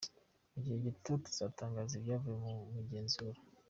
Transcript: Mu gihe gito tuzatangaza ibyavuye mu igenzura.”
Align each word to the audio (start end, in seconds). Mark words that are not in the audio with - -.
Mu 0.51 0.57
gihe 0.63 0.77
gito 0.85 1.11
tuzatangaza 1.25 1.93
ibyavuye 1.95 2.35
mu 2.45 2.53
igenzura.” 2.81 3.39